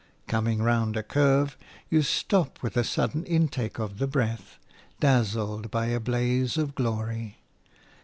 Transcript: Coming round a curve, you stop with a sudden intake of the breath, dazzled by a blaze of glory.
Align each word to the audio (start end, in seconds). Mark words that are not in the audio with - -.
Coming 0.25 0.63
round 0.63 0.97
a 0.97 1.03
curve, 1.03 1.55
you 1.91 2.01
stop 2.01 2.63
with 2.63 2.75
a 2.75 2.83
sudden 2.83 3.23
intake 3.23 3.77
of 3.77 3.99
the 3.99 4.07
breath, 4.07 4.57
dazzled 4.99 5.69
by 5.69 5.89
a 5.89 5.99
blaze 5.99 6.57
of 6.57 6.73
glory. 6.73 7.37